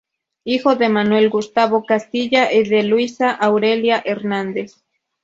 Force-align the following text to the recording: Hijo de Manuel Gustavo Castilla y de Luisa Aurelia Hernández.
Hijo 0.45 0.73
de 0.75 0.89
Manuel 0.89 1.29
Gustavo 1.29 1.85
Castilla 1.85 2.51
y 2.51 2.67
de 2.67 2.81
Luisa 2.81 3.29
Aurelia 3.29 4.01
Hernández. 4.03 4.81